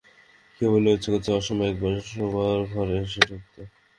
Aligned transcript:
কেবলই 0.57 0.91
ইচ্ছে 0.95 1.09
করছিল 1.11 1.33
অসময়ে 1.39 1.69
একবার 1.71 1.93
শোবার 2.09 2.57
ঘরে 2.73 2.95
এসে 3.03 3.21
ঢুকতে। 3.29 3.61